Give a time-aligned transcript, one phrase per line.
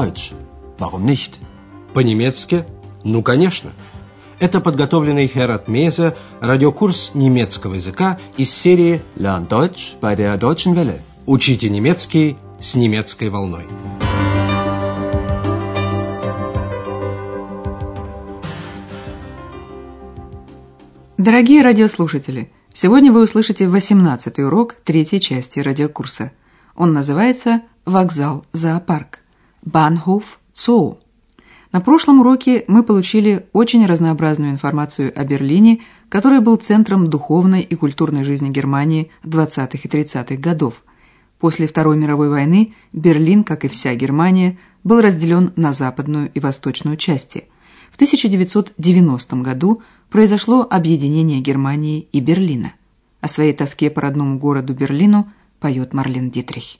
[0.00, 0.32] Deutsch.
[0.78, 1.32] Warum nicht?
[1.92, 2.64] По-немецки?
[3.04, 3.70] Ну, конечно.
[4.38, 10.98] Это подготовленный Херат Мейзе радиокурс немецкого языка из серии Lern Deutsch bei der Deutschen Welle.
[11.26, 13.64] «Учите немецкий с немецкой волной».
[21.18, 26.32] Дорогие радиослушатели, сегодня вы услышите 18-й урок третьей части радиокурса.
[26.74, 28.46] Он называется «Вокзал,
[29.64, 30.24] зоопарк»– «Bahnhof,
[30.54, 30.96] Zoo».
[31.72, 37.76] На прошлом уроке мы получили очень разнообразную информацию о Берлине, который был центром духовной и
[37.76, 40.82] культурной жизни Германии 20-х и 30-х годов.
[41.38, 46.96] После Второй мировой войны Берлин, как и вся Германия, был разделен на западную и восточную
[46.96, 47.44] части.
[47.92, 52.72] В 1990 году произошло объединение Германии и Берлина.
[53.20, 56.78] О своей тоске по родному городу Берлину поет Марлен Дитрих.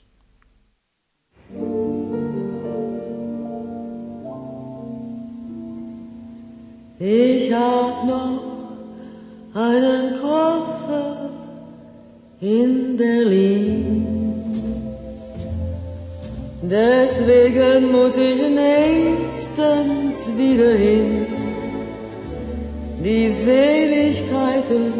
[7.03, 8.43] Ich hab noch
[9.55, 11.31] einen Koffer
[12.39, 14.05] in Berlin.
[16.61, 21.25] Deswegen muss ich nächstens wieder hin.
[23.03, 24.93] Die Seligkeiten,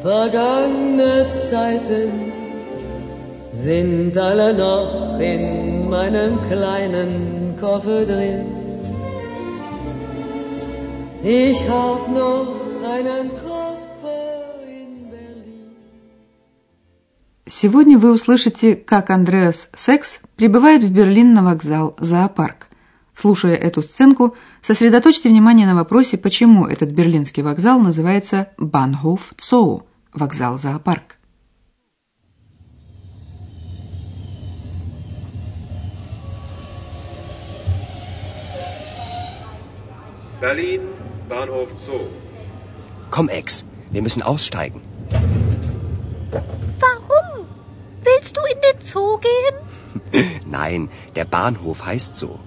[0.00, 2.32] vergangene Zeiten
[3.52, 8.61] sind alle noch in meinem kleinen Koffer drin.
[11.24, 12.48] Ich hab noch
[12.82, 15.76] einen Koffer in Berlin.
[17.46, 22.66] Сегодня вы услышите, как Андреас Секс прибывает в Берлин на вокзал «Зоопарк».
[23.14, 29.84] Слушая эту сценку, сосредоточьте внимание на вопросе, почему этот берлинский вокзал называется «Bahnhof Zoo»–
[30.14, 31.18] вокзал-зоопарк.
[40.40, 41.01] Berlin,
[41.32, 42.08] Bahnhof Zoo.
[43.10, 44.82] Komm, Ex, wir müssen aussteigen.
[46.84, 47.46] Warum?
[48.04, 49.56] Willst du in den Zoo gehen?
[50.46, 52.38] Nein, der Bahnhof heißt so.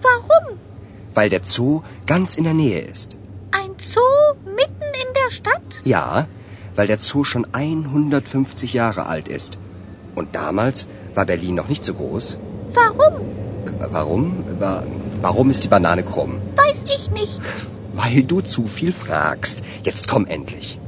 [0.00, 0.58] Warum?
[1.14, 3.16] Weil der Zoo ganz in der Nähe ist.
[3.52, 4.00] Ein Zoo
[4.44, 5.80] mitten in der Stadt?
[5.84, 6.26] Ja,
[6.74, 9.56] weil der Zoo schon 150 Jahre alt ist.
[10.16, 12.38] Und damals war Berlin noch nicht so groß.
[12.74, 13.20] Warum?
[13.90, 14.44] Warum?
[14.58, 14.82] Wa-
[15.20, 16.40] Warum ist die Banane krumm?
[16.56, 17.40] Weiß ich nicht.
[17.94, 19.62] Weil du zu viel fragst.
[19.84, 20.78] Jetzt komm endlich.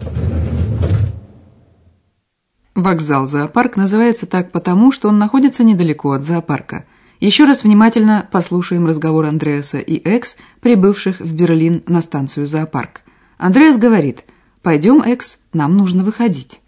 [2.74, 6.86] Вокзал-зоопарк называется так потому, что он находится недалеко от зоопарка.
[7.20, 13.02] Еще раз внимательно послушаем разговор Андреаса и Экс, прибывших в Берлин на станцию зоопарк.
[13.38, 14.24] Андреас говорит,
[14.62, 16.60] «Пойдем, Экс, нам нужно выходить».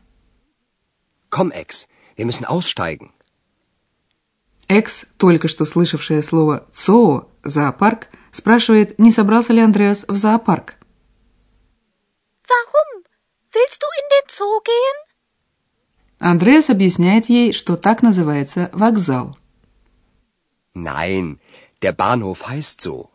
[1.28, 1.86] Komm, Ex,
[2.16, 3.10] wir müssen aussteigen.
[4.68, 10.76] Экс, только что слышавшая слово «цоо»– «зоопарк», спрашивает, не собрался ли Андреас в зоопарк.
[12.48, 13.04] Warum?
[13.52, 14.96] Willst du in den Zoo gehen?
[16.18, 19.36] Андреас объясняет ей, что так называется вокзал.
[20.74, 21.38] Nein,
[21.80, 23.08] der Bahnhof heißt so.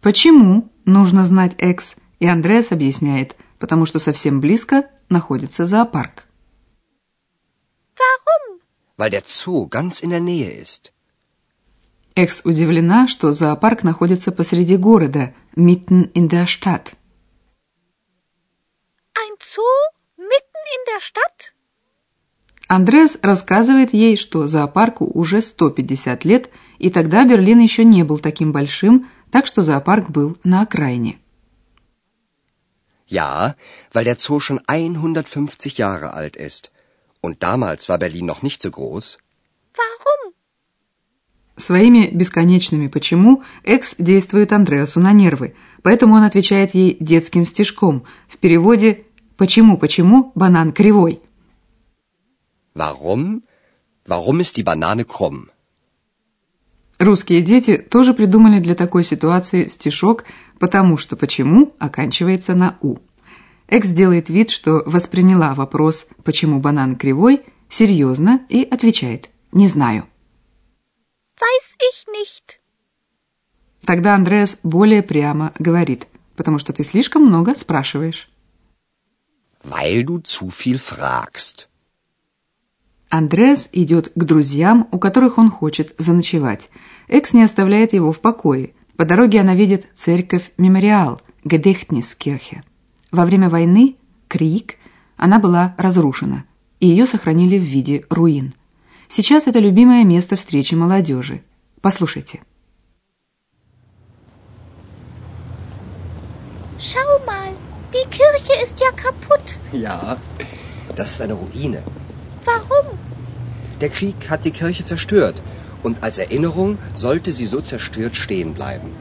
[0.00, 0.70] Почему?
[0.84, 6.26] Нужно знать Экс, и Андреас объясняет, потому что совсем близко находится зоопарк.
[7.96, 8.60] Warum?
[8.96, 10.93] Weil der Zoo ganz in der Nähe ist.
[12.16, 16.94] Экс удивлена, что зоопарк находится посреди города, mitten in der Stadt.
[19.14, 19.62] Ein Zoo
[20.16, 21.54] mitten in der Stadt?
[22.68, 28.52] Андреас рассказывает ей, что зоопарку уже 150 лет, и тогда Берлин еще не был таким
[28.52, 31.18] большим, так что зоопарк был на окраине.
[33.08, 33.56] Ja,
[33.92, 36.70] weil der Zoo schon 150 Jahre alt ist.
[37.20, 39.18] Und damals war Berlin noch nicht so groß.
[41.64, 48.36] Своими бесконечными «почему» Экс действует Андреасу на нервы, поэтому он отвечает ей детским стишком, в
[48.36, 49.04] переводе
[49.38, 51.22] «почему-почему банан кривой».
[52.74, 53.44] Warum?
[54.06, 55.48] Warum ist die Banane krumm?
[56.98, 60.24] Русские дети тоже придумали для такой ситуации стишок
[60.58, 62.98] «потому что почему» оканчивается на «у».
[63.68, 67.40] Экс делает вид, что восприняла вопрос «почему банан кривой»
[67.70, 70.04] серьезно и отвечает «не знаю».
[71.40, 72.60] Weiß ich nicht.
[73.84, 78.28] Тогда Андреас более прямо говорит «потому что ты слишком много спрашиваешь».
[79.62, 81.68] Weil du zu viel fragst.
[83.08, 86.70] Андреас идет к друзьям, у которых он хочет заночевать.
[87.08, 88.74] Экс не оставляет его в покое.
[88.96, 92.62] По дороге она видит церковь-мемориал, Gedächtniskirche.
[93.12, 93.96] Во время войны,
[94.28, 94.76] Крик,
[95.16, 96.44] она была разрушена,
[96.80, 98.54] и ее сохранили в виде руин.
[99.13, 101.41] Сейчас это любимое место встречи молодежи.
[101.81, 102.41] Послушайте.
[106.79, 107.51] Schau mal,
[107.93, 109.57] die Kirche ist ja kaputt.
[109.71, 110.17] Ja,
[110.95, 111.83] das ist eine Ruine.
[112.45, 112.97] Warum?
[113.81, 115.41] Der Krieg hat die Kirche zerstört.
[115.81, 118.91] Und als Erinnerung sollte sie so zerstört stehen bleiben.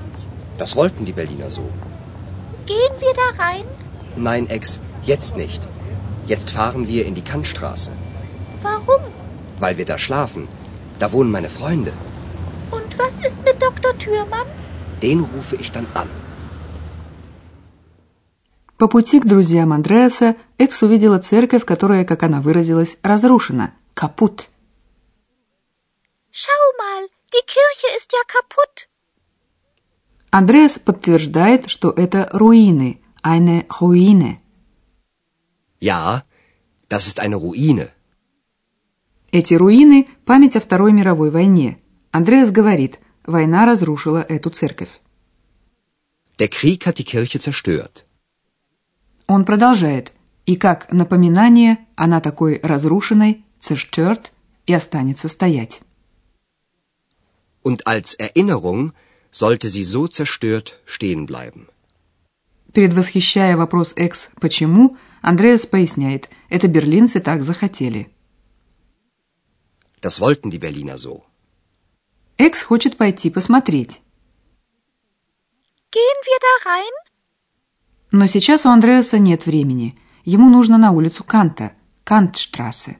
[0.58, 1.68] Das wollten die Berliner so.
[2.66, 3.64] Gehen wir da rein?
[4.16, 5.62] Nein, Ex, jetzt nicht.
[6.26, 7.90] Jetzt fahren wir in die Kantstraße.
[8.62, 9.02] Warum?
[9.62, 10.48] Weil wir da schlafen.
[10.98, 11.92] Da wohnen meine Freunde.
[12.70, 13.92] Und was ist mit Dr.
[13.98, 14.48] Thürmann?
[15.02, 16.08] Den rufe ich dann an.
[18.78, 23.74] По пути к друзьям Андреаса Экс увидела церковь, которая, как она выразилась, разрушена.
[23.94, 24.48] Капут.
[26.30, 27.02] Schau mal,
[27.34, 28.88] die Kirche ist ja kaputt.
[30.30, 34.36] Андреас подтверждает, что это руины, eine Ruine.
[35.80, 36.24] Ja,
[36.88, 37.90] das ist eine Ruine.
[39.33, 41.79] Эти руины– память о Второй мировой войне.
[42.11, 45.01] Андреас говорит, война разрушила эту церковь.
[46.37, 48.05] Der Krieg hat die Kirche zerstört.
[49.25, 50.11] Он продолжает,
[50.45, 54.29] и как напоминание она такой разрушенной, zerstört,
[54.67, 55.81] и останется стоять.
[57.63, 58.93] Und als Erinnerung
[59.31, 61.69] sollte sie so zerstört stehen bleiben.
[62.71, 68.11] Предвосхищая вопрос Экс «почему?», Андреас поясняет, это берлинцы так захотели.
[70.05, 71.23] Das wollten die Berliner so.
[72.37, 74.01] Экс хочет пойти посмотреть.
[75.95, 76.95] Gehen wir da rein?
[78.11, 79.97] Но сейчас у Андреаса нет времени.
[80.25, 81.67] Ему нужно на улицу Канта,
[82.03, 82.99] Кантштрассе.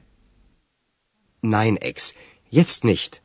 [1.42, 2.14] Nein, Ex,
[2.50, 3.20] jetzt nicht.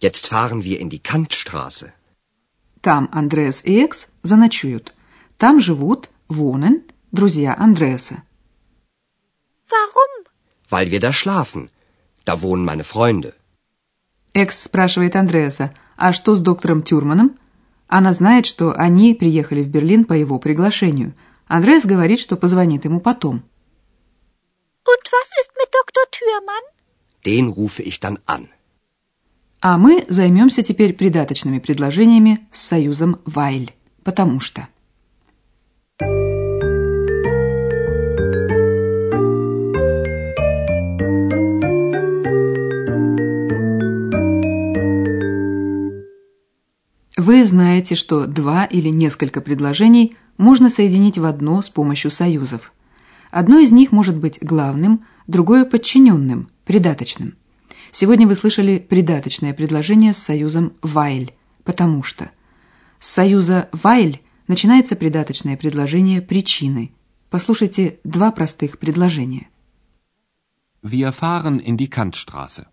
[0.00, 1.92] Jetzt fahren wir in die Kantstraße.
[2.82, 4.92] Там Андреас и Экс заночуют.
[5.38, 8.16] Там живут Вонен, друзья Андреаса.
[9.68, 10.12] Warum?
[10.68, 11.68] Weil wir da schlafen.
[12.28, 13.30] Da wohnen meine Freunde.
[14.34, 17.38] Экс спрашивает Андреаса, а что с доктором Тюрманом?
[17.86, 21.14] Она знает, что они приехали в Берлин по его приглашению.
[21.46, 23.36] Андреас говорит, что позвонит ему потом.
[24.92, 26.04] Und was ist mit Dr.
[26.16, 26.64] Thürmann?
[27.24, 28.50] Den rufe ich dann an.
[29.62, 33.70] А мы займемся теперь придаточными предложениями с союзом «weil»,
[34.04, 34.68] потому что.
[47.28, 52.72] Вы знаете, что два или несколько предложений можно соединить в одно с помощью союзов.
[53.30, 57.36] Одно из них может быть главным, другое– подчиненным, придаточным.
[57.92, 61.32] Сегодня вы слышали придаточное предложение с союзом «weil»,
[61.64, 62.30] потому что.
[62.98, 66.92] С союза «weil» начинается придаточное предложение причины.
[67.28, 69.48] Послушайте два простых предложения.
[70.82, 72.68] Wir fahren in die Kantstraße.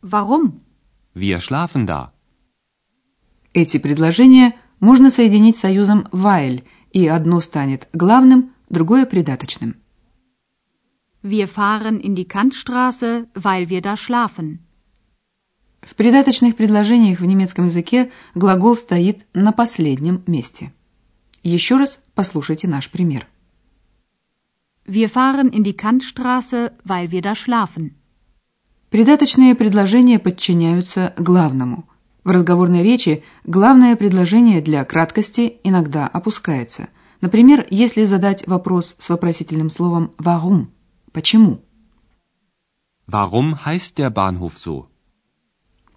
[0.00, 0.62] Warum?
[1.14, 2.13] Wir schlafen da.
[3.54, 9.76] Эти предложения можно соединить союзом «weil», и одно станет главным, другое– придаточным.
[11.22, 14.58] Wir fahren in die Kantstraße, weil wir da schlafen.
[15.80, 20.72] В придаточных предложениях в немецком языке глагол стоит на последнем месте.
[21.42, 23.26] Еще раз послушайте наш пример.
[24.86, 27.92] Wir fahren in die Kantstraße, weil wir da schlafen.
[28.90, 31.88] Придаточные предложения подчиняются главному.
[32.24, 36.88] В разговорной речи главное предложение для краткости иногда опускается.
[37.20, 40.66] Например, если задать вопрос с вопросительным словом «warum?»–
[41.12, 41.60] «почему?».
[43.06, 44.86] Warum heißt der Bahnhof so?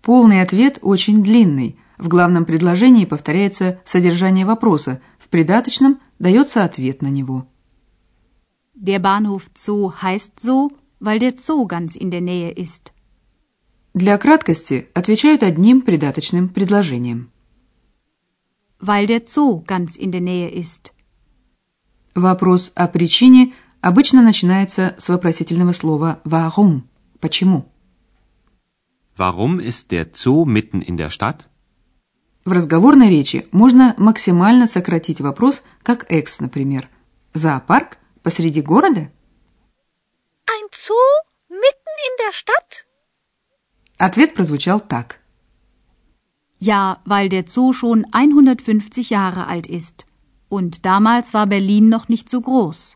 [0.02, 1.80] Полный ответ очень длинный.
[1.98, 7.48] В главном предложении повторяется содержание вопроса, в придаточном дается ответ на него.
[8.76, 10.70] Der Bahnhof Zoo heißt so,
[11.00, 12.92] weil der Zoo ganz in der Nähe ist.
[13.98, 17.32] Для краткости отвечают одним придаточным предложением.
[18.80, 20.92] Weil der Zoo ganz in der Nähe ist.
[22.14, 26.82] Вопрос о причине обычно начинается с вопросительного слова «warum?»–
[27.20, 27.66] «почему?».
[29.18, 31.48] Warum ist der Zoo mitten in der Stadt?
[32.46, 36.88] В разговорной речи можно максимально сократить вопрос, как «экс», например.
[37.34, 39.10] «Зоопарк посреди города?»
[40.46, 40.94] Ein Zoo
[41.50, 42.87] mitten in der Stadt?
[43.98, 45.20] Ответ прозвучал так.
[46.60, 50.06] Ja, weil der Zoo schon 150 Jahre alt ist.
[50.50, 52.96] Und damals war Berlin noch nicht so groß.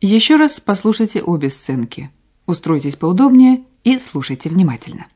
[0.00, 2.10] Еще раз послушайте обе сценки.
[2.46, 5.06] Устройтесь поудобнее и слушайте внимательно.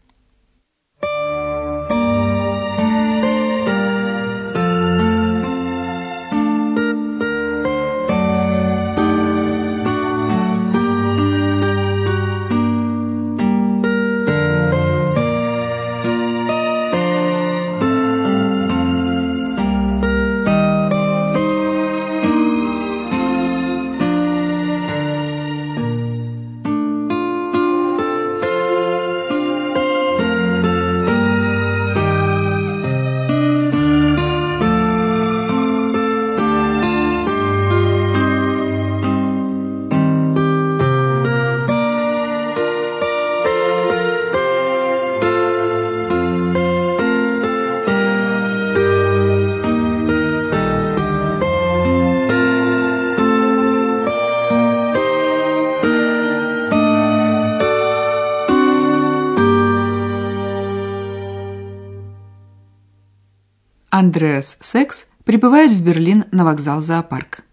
[63.96, 67.44] Андреас Секс прибывает в Берлин на вокзал зоопарк.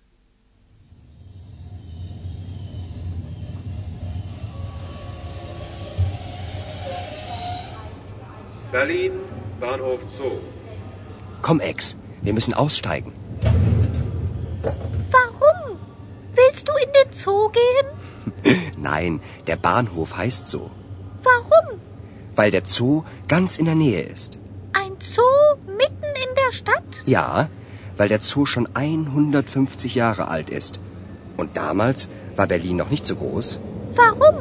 [8.72, 9.12] Berlin,
[9.60, 10.40] Bahnhof Zoo.
[11.42, 13.12] Komm, Ex, wir müssen aussteigen.
[15.10, 15.78] Warum?
[16.34, 17.88] Willst du in den Zoo gehen?
[18.76, 20.70] Nein, der Bahnhof heißt so.
[21.22, 21.80] Warum?
[22.36, 24.38] Weil der Zoo ganz in der Nähe ist.
[24.72, 25.61] Ein Zoo mitten in der
[26.52, 27.02] Stadt?
[27.06, 27.48] Ja,
[27.96, 30.80] weil der Zoo schon 150 Jahre alt ist.
[31.36, 33.60] Und damals war Berlin noch nicht so groß.
[33.94, 34.36] Warum?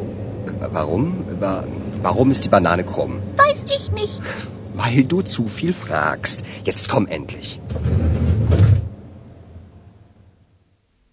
[0.47, 1.25] Äh, Warum?
[1.39, 1.65] Wa-
[2.01, 3.21] Warum ist die Banane krumm?
[3.37, 4.21] Weiß ich nicht.
[4.75, 6.43] Weil du zu viel fragst.
[6.63, 7.59] Jetzt komm endlich.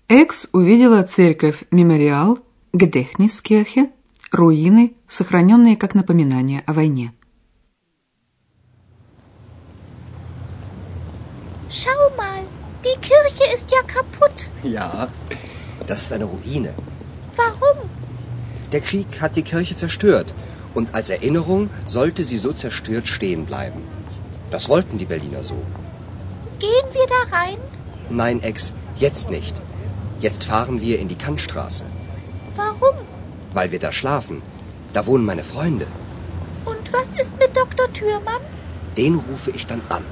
[0.08, 2.38] Экс увидела церковь Мемориал,
[2.72, 3.90] Гедехнискирхе,
[4.32, 7.12] руины, сохраненные как напоминание о войне.
[11.69, 12.41] Schau mal,
[12.83, 14.49] die Kirche ist ja kaputt.
[14.63, 15.07] Ja,
[15.87, 16.73] das ist eine Ruine.
[17.35, 17.89] Warum?
[18.71, 20.33] Der Krieg hat die Kirche zerstört.
[20.73, 23.81] Und als Erinnerung sollte sie so zerstört stehen bleiben.
[24.51, 25.57] Das wollten die Berliner so.
[26.59, 27.57] Gehen wir da rein?
[28.09, 29.55] Nein, Ex, jetzt nicht.
[30.19, 31.85] Jetzt fahren wir in die Kantstraße.
[32.55, 32.95] Warum?
[33.53, 34.41] Weil wir da schlafen.
[34.93, 35.87] Da wohnen meine Freunde.
[36.65, 37.91] Und was ist mit Dr.
[37.93, 38.41] Thürmann?
[38.97, 40.03] Den rufe ich dann an.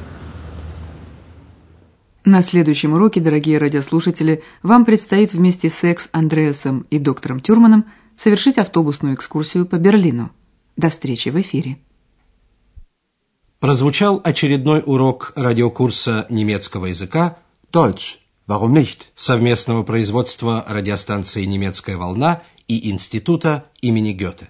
[2.27, 7.86] На следующем уроке, дорогие радиослушатели, вам предстоит вместе с Экс Андреасом и доктором Тюрманом
[8.17, 10.31] совершить автобусную экскурсию по Берлину.
[10.75, 11.77] До встречи в эфире.
[13.62, 17.38] Прозвучал очередной урок радиокурса немецкого языка
[17.72, 18.17] Deutsch.
[18.46, 19.03] Warum nicht?
[19.15, 24.50] совместного производства радиостанции «Немецкая волна» и Института имени Гёте.